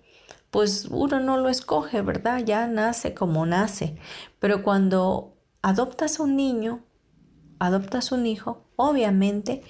[0.50, 2.44] pues uno no lo escoge, ¿verdad?
[2.46, 3.98] Ya nace como nace.
[4.40, 6.86] Pero cuando adoptas a un niño,
[7.60, 9.62] adoptas un hijo, obviamente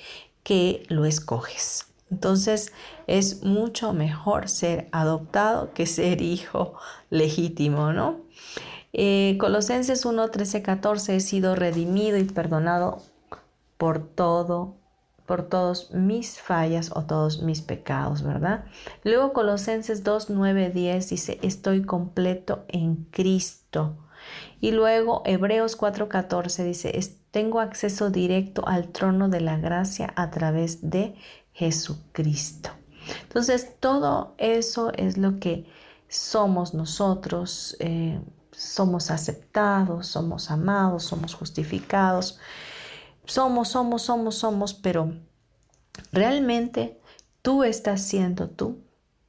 [0.44, 1.89] que lo escoges.
[2.12, 2.74] Entonces
[3.08, 6.74] es mucho mejor ser adoptado que ser hijo
[7.10, 8.22] legítimo, ¿no?
[8.94, 13.04] Eh, Colosenses 1, 13, 14, he sido redimido y perdonado
[13.78, 14.78] por todo,
[15.28, 18.66] por todos mis fallas o todos mis pecados, ¿verdad?
[19.04, 23.96] Luego Colosenses 2, 9, 10 dice, estoy completo en Cristo.
[24.60, 27.00] Y luego Hebreos 4, 14 dice,
[27.32, 31.16] tengo acceso directo al trono de la gracia a través de
[31.60, 32.70] Jesucristo.
[33.24, 35.66] Entonces, todo eso es lo que
[36.08, 38.22] somos nosotros, eh,
[38.54, 42.40] somos aceptados, somos amados, somos justificados,
[43.26, 45.14] somos, somos, somos, somos, pero
[46.14, 46.98] realmente
[47.42, 48.80] tú estás siendo tú.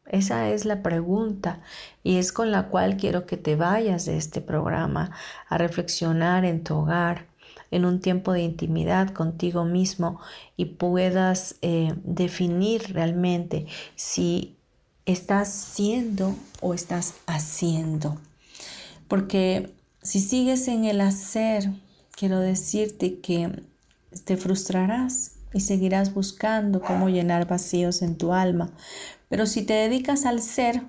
[0.06, 1.60] Esa es la pregunta
[2.04, 5.10] y es con la cual quiero que te vayas de este programa
[5.48, 7.26] a reflexionar en tu hogar,
[7.70, 10.20] en un tiempo de intimidad contigo mismo
[10.56, 14.56] y puedas eh, definir realmente si
[15.06, 18.18] estás siendo o estás haciendo.
[19.08, 21.70] Porque si sigues en el hacer,
[22.16, 23.62] quiero decirte que
[24.24, 28.70] te frustrarás y seguirás buscando cómo llenar vacíos en tu alma.
[29.28, 30.82] Pero si te dedicas al ser,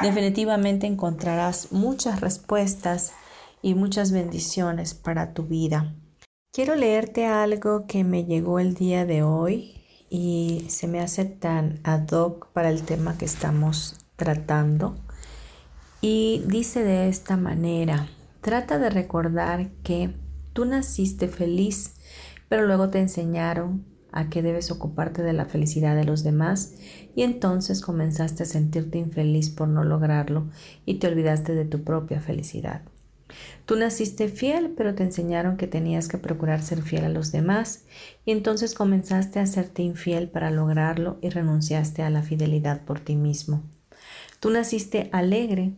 [0.00, 3.12] definitivamente encontrarás muchas respuestas
[3.62, 5.94] y muchas bendiciones para tu vida.
[6.54, 9.74] Quiero leerte algo que me llegó el día de hoy
[10.08, 14.94] y se me hace tan ad hoc para el tema que estamos tratando.
[16.00, 18.06] Y dice de esta manera,
[18.40, 20.14] trata de recordar que
[20.52, 21.96] tú naciste feliz,
[22.48, 26.76] pero luego te enseñaron a que debes ocuparte de la felicidad de los demás
[27.16, 30.46] y entonces comenzaste a sentirte infeliz por no lograrlo
[30.86, 32.82] y te olvidaste de tu propia felicidad.
[33.66, 37.84] Tú naciste fiel, pero te enseñaron que tenías que procurar ser fiel a los demás,
[38.26, 43.16] y entonces comenzaste a serte infiel para lograrlo y renunciaste a la fidelidad por ti
[43.16, 43.62] mismo.
[44.38, 45.72] Tú naciste alegre,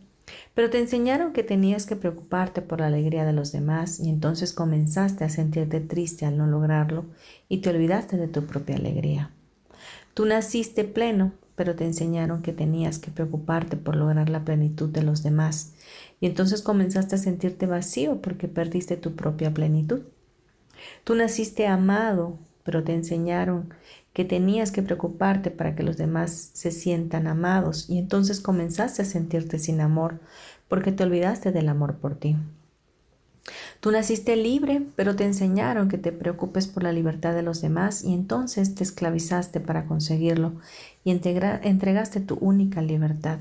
[0.53, 4.51] pero te enseñaron que tenías que preocuparte por la alegría de los demás, y entonces
[4.51, 7.05] comenzaste a sentirte triste al no lograrlo
[7.47, 9.31] y te olvidaste de tu propia alegría.
[10.13, 15.01] Tú naciste pleno, pero te enseñaron que tenías que preocuparte por lograr la plenitud de
[15.01, 15.73] los demás,
[16.21, 20.03] y entonces comenzaste a sentirte vacío porque perdiste tu propia plenitud.
[21.03, 23.73] Tú naciste amado, pero te enseñaron
[24.13, 29.05] que tenías que preocuparte para que los demás se sientan amados y entonces comenzaste a
[29.05, 30.19] sentirte sin amor
[30.67, 32.35] porque te olvidaste del amor por ti.
[33.79, 38.03] Tú naciste libre, pero te enseñaron que te preocupes por la libertad de los demás
[38.03, 40.53] y entonces te esclavizaste para conseguirlo
[41.03, 43.39] y entregaste tu única libertad.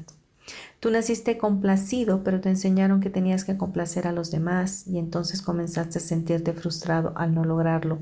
[0.78, 5.42] Tú naciste complacido, pero te enseñaron que tenías que complacer a los demás y entonces
[5.42, 7.98] comenzaste a sentirte frustrado al no lograrlo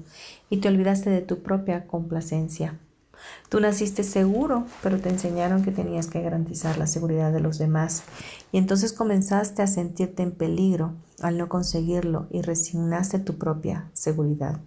[0.50, 2.78] y te olvidaste de tu propia complacencia.
[3.48, 8.02] Tú naciste seguro, pero te enseñaron que tenías que garantizar la seguridad de los demás
[8.52, 14.60] y entonces comenzaste a sentirte en peligro al no conseguirlo y resignaste tu propia seguridad.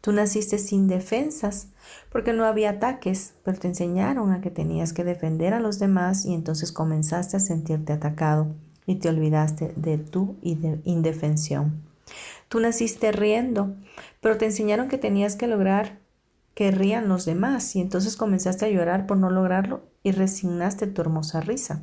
[0.00, 1.68] Tú naciste sin defensas
[2.10, 6.24] porque no había ataques, pero te enseñaron a que tenías que defender a los demás
[6.26, 8.48] y entonces comenzaste a sentirte atacado
[8.84, 11.82] y te olvidaste de tu indefensión.
[12.48, 13.74] Tú naciste riendo,
[14.20, 16.01] pero te enseñaron que tenías que lograr
[16.54, 21.00] que rían los demás y entonces comenzaste a llorar por no lograrlo y resignaste tu
[21.00, 21.82] hermosa risa.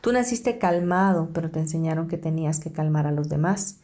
[0.00, 3.78] Tú naciste calmado, pero te enseñaron que tenías que calmar a los demás.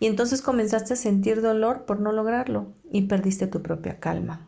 [0.00, 4.46] Y entonces comenzaste a sentir dolor por no lograrlo y perdiste tu propia calma.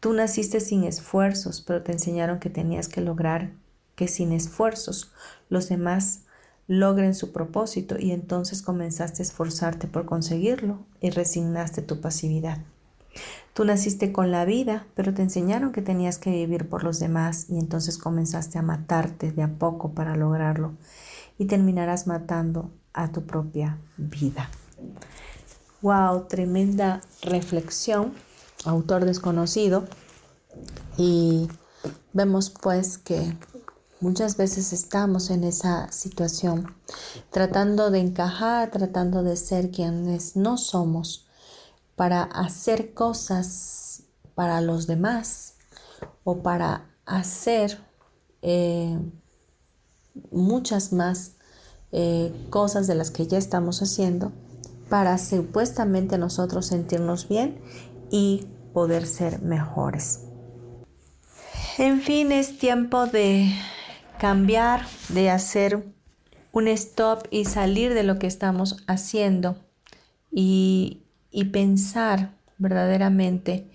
[0.00, 3.52] Tú naciste sin esfuerzos, pero te enseñaron que tenías que lograr
[3.94, 5.12] que sin esfuerzos
[5.48, 6.24] los demás
[6.66, 12.58] logren su propósito y entonces comenzaste a esforzarte por conseguirlo y resignaste tu pasividad.
[13.54, 17.46] Tú naciste con la vida, pero te enseñaron que tenías que vivir por los demás
[17.48, 20.72] y entonces comenzaste a matarte de a poco para lograrlo
[21.38, 24.50] y terminarás matando a tu propia vida.
[25.82, 28.12] Wow, tremenda reflexión,
[28.64, 29.84] autor desconocido.
[30.96, 31.48] Y
[32.12, 33.36] vemos pues que
[34.00, 36.74] muchas veces estamos en esa situación,
[37.30, 41.26] tratando de encajar, tratando de ser quienes no somos
[41.96, 44.02] para hacer cosas
[44.34, 45.54] para los demás
[46.24, 47.78] o para hacer
[48.42, 48.98] eh,
[50.30, 51.32] muchas más
[51.92, 54.32] eh, cosas de las que ya estamos haciendo
[54.88, 57.60] para supuestamente nosotros sentirnos bien
[58.10, 60.20] y poder ser mejores.
[61.78, 63.52] En fin, es tiempo de
[64.18, 65.84] cambiar, de hacer
[66.52, 69.56] un stop y salir de lo que estamos haciendo
[70.30, 71.03] y
[71.34, 73.68] y pensar verdaderamente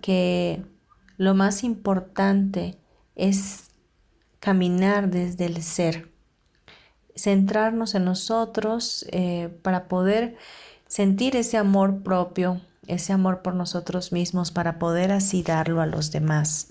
[0.00, 0.64] que
[1.18, 2.78] lo más importante
[3.14, 3.70] es
[4.40, 6.10] caminar desde el ser,
[7.14, 10.38] centrarnos en nosotros eh, para poder
[10.86, 16.12] sentir ese amor propio, ese amor por nosotros mismos, para poder así darlo a los
[16.12, 16.68] demás.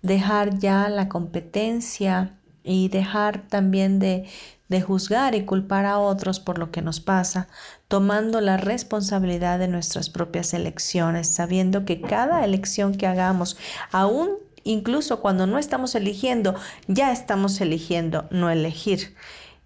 [0.00, 4.28] Dejar ya la competencia y dejar también de,
[4.68, 7.48] de juzgar y culpar a otros por lo que nos pasa,
[7.88, 13.56] tomando la responsabilidad de nuestras propias elecciones, sabiendo que cada elección que hagamos,
[13.92, 14.30] aún
[14.64, 16.56] incluso cuando no estamos eligiendo,
[16.88, 19.14] ya estamos eligiendo no elegir.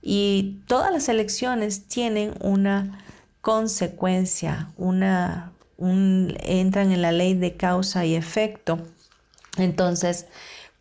[0.03, 3.03] Y todas las elecciones tienen una
[3.41, 8.79] consecuencia, una, entran en la ley de causa y efecto.
[9.57, 10.27] Entonces,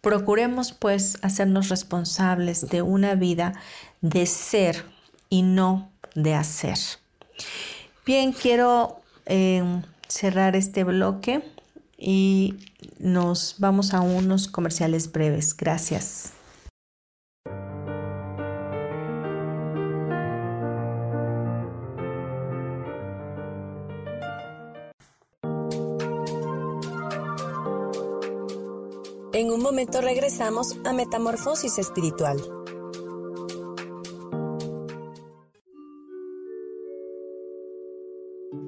[0.01, 3.53] procuremos pues hacernos responsables de una vida
[4.01, 4.85] de ser
[5.29, 6.77] y no de hacer.
[8.05, 11.43] Bien, quiero em, cerrar este bloque
[11.97, 12.55] y
[12.97, 15.55] nos vamos a unos comerciales breves.
[15.55, 16.33] Gracias.
[29.31, 32.58] En un momento regresamos a Metamorfosis Espiritual.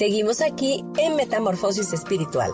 [0.00, 2.50] Seguimos aquí en Metamorfosis Espiritual.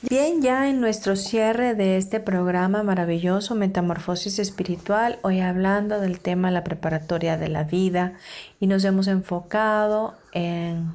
[0.00, 6.50] Bien, ya en nuestro cierre de este programa maravilloso, Metamorfosis Espiritual, hoy hablando del tema
[6.50, 8.14] la preparatoria de la vida
[8.60, 10.90] y nos hemos enfocado en,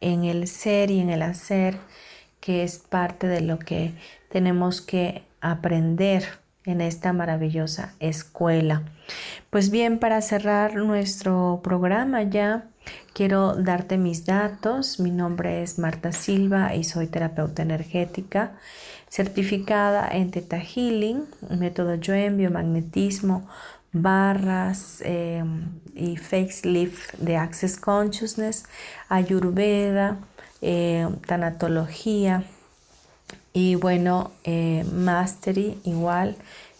[0.00, 1.76] en el ser y en el hacer
[2.42, 3.94] que es parte de lo que
[4.28, 6.24] tenemos que aprender
[6.64, 8.82] en esta maravillosa escuela.
[9.48, 12.64] Pues bien, para cerrar nuestro programa ya,
[13.14, 14.98] quiero darte mis datos.
[14.98, 18.52] Mi nombre es Marta Silva y soy terapeuta energética
[19.08, 23.46] certificada en Theta Healing, método Joen, biomagnetismo,
[23.92, 25.44] barras eh,
[25.94, 28.64] y facelift de Access Consciousness,
[29.10, 30.16] Ayurveda,
[30.62, 32.44] eh, tanatología.
[33.52, 36.36] Y bueno, eh, Mastery igual,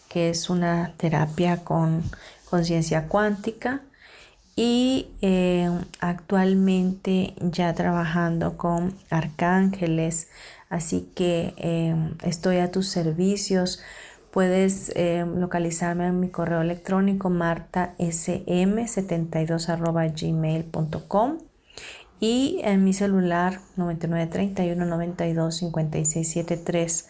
[0.07, 2.03] que es una terapia con
[2.49, 3.81] conciencia cuántica.
[4.55, 5.69] Y eh,
[5.99, 10.29] actualmente ya trabajando con arcángeles,
[10.69, 11.53] así que
[12.23, 13.81] estoy a tus servicios.
[14.31, 21.52] Puedes localizarme en mi correo electrónico martasm72 gmail.com
[22.19, 27.07] y en mi celular 9931 92 56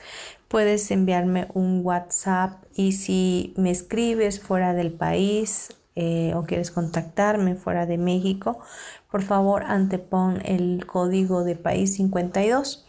[0.48, 7.56] puedes enviarme un WhatsApp y si me escribes fuera del país eh, o quieres contactarme
[7.56, 8.60] fuera de México,
[9.12, 12.86] por favor antepon el código de país 52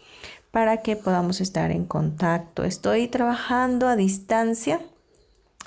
[0.51, 2.63] para que podamos estar en contacto.
[2.63, 4.79] Estoy trabajando a distancia,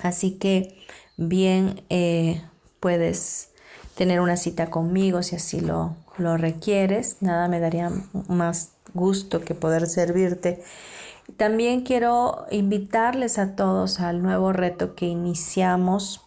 [0.01, 0.77] así que
[1.15, 2.41] bien eh,
[2.79, 3.51] puedes
[3.95, 7.17] tener una cita conmigo si así lo, lo requieres.
[7.21, 7.91] Nada me daría
[8.27, 10.63] más gusto que poder servirte.
[11.37, 16.21] También quiero invitarles a todos al nuevo reto que iniciamos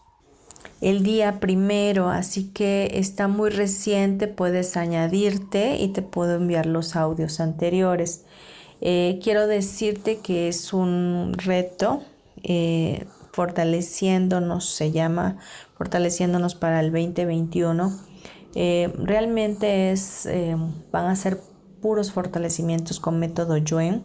[0.80, 6.96] el día primero, así que está muy reciente, puedes añadirte y te puedo enviar los
[6.96, 8.24] audios anteriores.
[8.80, 12.02] Eh, quiero decirte que es un reto
[12.42, 15.38] eh, fortaleciéndonos, se llama
[15.76, 18.11] fortaleciéndonos para el 2021
[18.54, 20.56] eh, realmente es, eh,
[20.90, 21.40] van a ser
[21.80, 24.04] puros fortalecimientos con método Yuen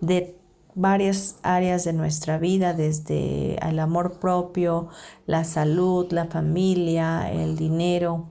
[0.00, 0.36] de
[0.74, 4.88] varias áreas de nuestra vida, desde el amor propio,
[5.26, 8.30] la salud, la familia, el dinero,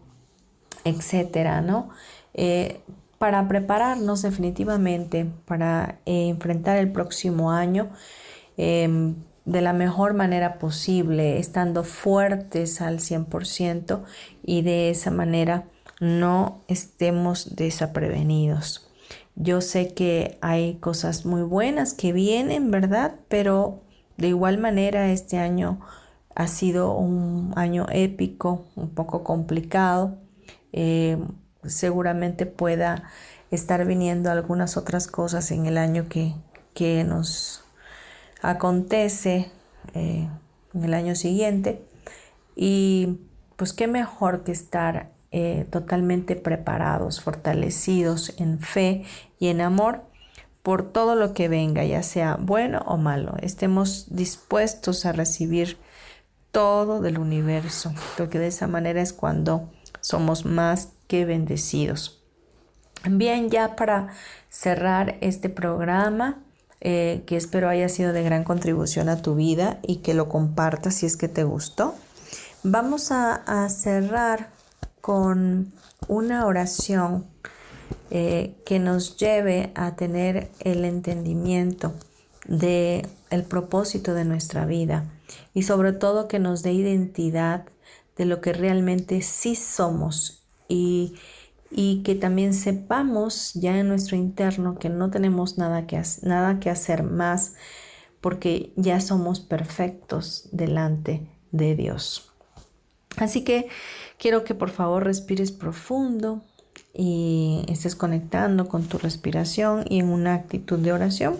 [0.84, 1.89] etcétera, ¿no?
[2.34, 2.82] Eh,
[3.18, 7.89] para prepararnos definitivamente para enfrentar el próximo año
[8.57, 9.16] em,
[9.46, 14.04] de la mejor manera posible, estando fuertes al 100%
[14.43, 15.66] y de esa manera
[16.00, 18.89] no estemos desaprevenidos.
[19.36, 23.16] Yo sé que hay cosas muy buenas que vienen, ¿verdad?
[23.28, 23.82] Pero
[24.18, 25.80] de igual manera este año
[26.36, 30.18] ha sido un año épico, un poco complicado.
[30.74, 31.18] Eh,
[31.64, 33.04] seguramente pueda
[33.52, 36.34] estar viniendo algunas otras cosas en el año que,
[36.74, 37.64] que nos
[38.50, 39.52] acontece
[39.93, 40.28] eh,
[40.74, 41.82] en el año siguiente.
[42.56, 43.20] Y
[43.56, 49.04] pues qué mejor que estar eh, totalmente preparados, fortalecidos en fe
[49.39, 50.04] y en amor
[50.64, 53.36] por todo lo que venga, ya sea bueno o malo.
[53.41, 55.78] Estemos dispuestos a recibir
[56.52, 59.70] todo del universo, porque de esa manera es cuando
[60.00, 62.24] somos más que bendecidos.
[63.04, 64.08] Bien, ya para
[64.50, 66.45] cerrar este programa,
[66.82, 70.95] eh, que espero haya sido de gran contribución a tu vida y que lo compartas
[70.95, 71.95] si es que te gustó.
[72.63, 74.49] Vamos a, cerrar
[75.01, 75.71] con
[76.07, 77.26] una oración
[78.09, 81.93] eh, que nos lleve a tener el entendimiento
[82.47, 85.05] de el propósito de nuestra vida
[85.53, 87.65] y sobre todo que nos dé identidad
[88.17, 91.15] de lo que realmente sí somos y,
[91.72, 96.70] y que también sepamos ya en nuestro interno que no tenemos nada que, nada que
[96.70, 97.53] hacer más
[98.22, 102.32] porque ya somos perfectos delante de Dios.
[103.18, 103.68] Así que
[104.18, 106.41] quiero que por favor respires profundo
[106.93, 111.39] y estés conectando con tu respiración y en una actitud de oración.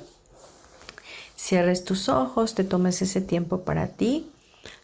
[1.36, 4.30] Cierres tus ojos, te tomes ese tiempo para ti.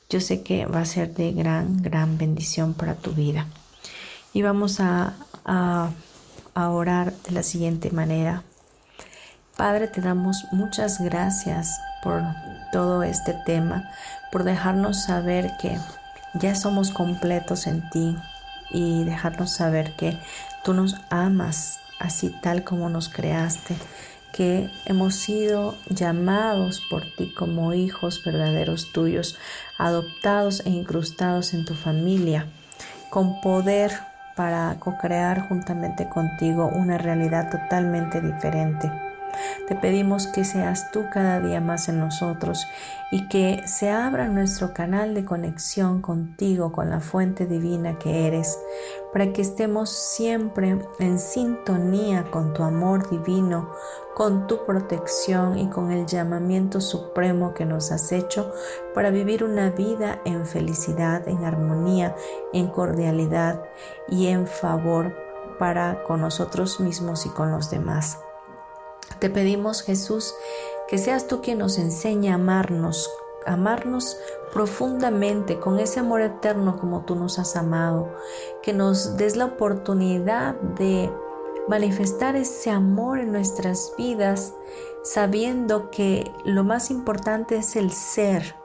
[0.09, 3.47] Yo sé que va a ser de gran, gran bendición para tu vida.
[4.33, 5.15] Y vamos a,
[5.45, 5.89] a,
[6.55, 8.43] orar de la siguiente manera.
[9.57, 12.21] Padre, te damos muchas gracias por
[12.71, 13.89] todo este tema,
[14.31, 15.77] por dejarnos saber que
[16.33, 18.17] ya somos completos en ti
[18.69, 20.17] y dejarnos saber que
[20.63, 23.75] tú nos amas así tal como nos creaste,
[24.33, 29.37] que hemos sido llamados por ti como hijos verdaderos tuyos,
[29.77, 32.47] adoptados e incrustados en tu familia,
[33.09, 33.91] con poder
[34.35, 38.91] para co-crear juntamente contigo una realidad totalmente diferente.
[39.67, 42.67] Te pedimos que seas tú cada día más en nosotros
[43.11, 48.57] y que se abra nuestro canal de conexión contigo, con la fuente divina que eres,
[49.11, 53.69] para que estemos siempre en sintonía con tu amor divino,
[54.15, 58.53] con tu protección y con el llamamiento supremo que nos has hecho
[58.93, 62.15] para vivir una vida en felicidad, en armonía,
[62.53, 63.61] en cordialidad
[64.07, 65.13] y en favor
[65.59, 68.17] para con nosotros mismos y con los demás.
[69.19, 70.33] Te pedimos, Jesús,
[70.87, 73.09] que seas tú quien nos enseñe a amarnos,
[73.45, 74.17] amarnos
[74.53, 78.13] profundamente con ese amor eterno como tú nos has amado,
[78.61, 81.09] que nos des la oportunidad de
[81.67, 84.53] manifestar ese amor en nuestras vidas,
[85.03, 88.55] sabiendo que lo más importante es el ser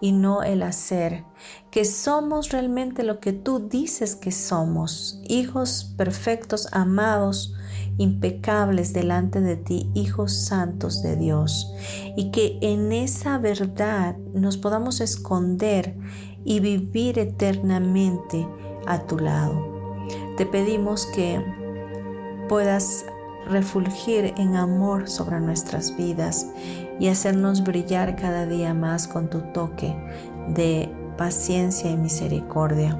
[0.00, 1.24] y no el hacer,
[1.70, 7.54] que somos realmente lo que tú dices que somos, hijos perfectos, amados,
[7.98, 11.74] impecables delante de ti, hijos santos de Dios,
[12.16, 15.96] y que en esa verdad nos podamos esconder
[16.44, 18.48] y vivir eternamente
[18.86, 20.06] a tu lado.
[20.36, 21.44] Te pedimos que
[22.48, 23.04] puedas
[23.48, 26.46] refulgir en amor sobre nuestras vidas
[27.00, 29.94] y hacernos brillar cada día más con tu toque
[30.48, 32.98] de paciencia y misericordia.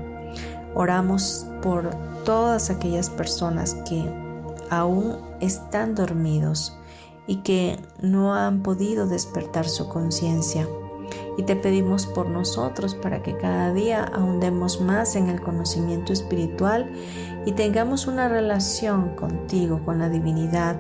[0.75, 1.91] Oramos por
[2.25, 4.28] todas aquellas personas que
[4.71, 6.77] aún están dormidos
[7.27, 10.67] y que no han podido despertar su conciencia.
[11.37, 16.91] Y te pedimos por nosotros para que cada día ahondemos más en el conocimiento espiritual
[17.47, 20.77] y tengamos una relación contigo, con la divinidad,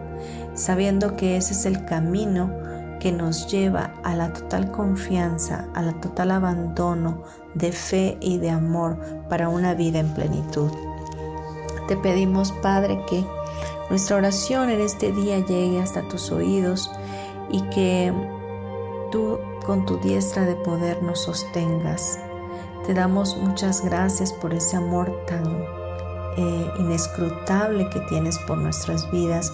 [0.54, 2.50] sabiendo que ese es el camino
[2.98, 7.22] que nos lleva a la total confianza, a la total abandono
[7.54, 10.70] de fe y de amor para una vida en plenitud.
[11.86, 13.24] Te pedimos, Padre, que
[13.90, 16.90] nuestra oración en este día llegue hasta tus oídos
[17.50, 18.12] y que
[19.10, 22.18] tú con tu diestra de poder nos sostengas.
[22.86, 25.46] Te damos muchas gracias por ese amor tan
[26.36, 29.52] eh, inescrutable que tienes por nuestras vidas.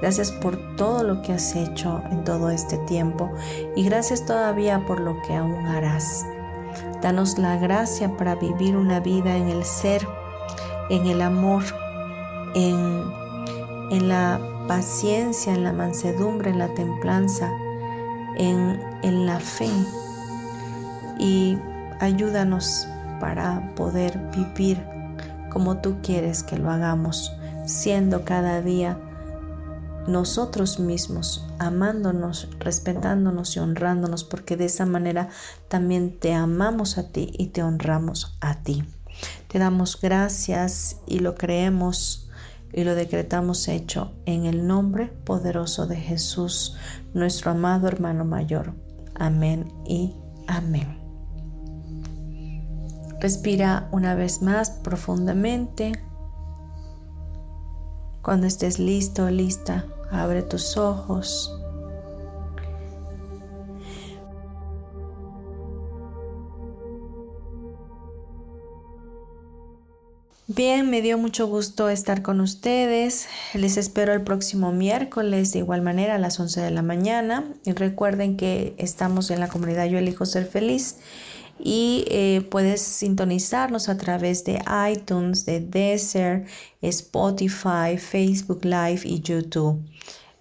[0.00, 3.30] Gracias por todo lo que has hecho en todo este tiempo
[3.76, 6.24] y gracias todavía por lo que aún harás.
[7.02, 10.06] Danos la gracia para vivir una vida en el ser,
[10.88, 11.64] en el amor,
[12.54, 13.19] en
[13.90, 17.50] en la paciencia, en la mansedumbre, en la templanza,
[18.36, 19.70] en, en la fe.
[21.18, 21.58] Y
[22.00, 22.86] ayúdanos
[23.20, 24.82] para poder vivir
[25.50, 27.32] como tú quieres que lo hagamos,
[27.66, 28.98] siendo cada día
[30.06, 35.28] nosotros mismos, amándonos, respetándonos y honrándonos, porque de esa manera
[35.68, 38.84] también te amamos a ti y te honramos a ti.
[39.48, 42.29] Te damos gracias y lo creemos
[42.72, 46.76] y lo decretamos hecho en el nombre poderoso de Jesús,
[47.14, 48.74] nuestro amado hermano mayor.
[49.14, 50.14] Amén y
[50.46, 50.98] amén.
[53.20, 55.92] Respira una vez más profundamente.
[58.22, 61.59] Cuando estés listo lista, abre tus ojos.
[70.52, 73.28] Bien, me dio mucho gusto estar con ustedes.
[73.54, 77.44] Les espero el próximo miércoles de igual manera a las 11 de la mañana.
[77.64, 80.96] Y recuerden que estamos en la comunidad Yo elijo ser feliz
[81.56, 84.60] y eh, puedes sintonizarnos a través de
[84.92, 86.46] iTunes, de Deezer,
[86.82, 89.80] Spotify, Facebook Live y YouTube.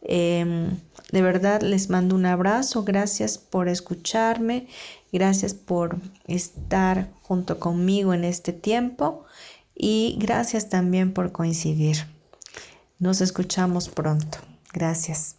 [0.01, 0.71] Em,
[1.11, 4.65] de verdad les mando un abrazo, gracias por escucharme,
[5.11, 9.25] gracias por estar junto conmigo en este tiempo
[9.79, 11.97] y gracias también por coincidir.
[12.99, 14.37] Nos escuchamos pronto.
[14.73, 15.38] Gracias.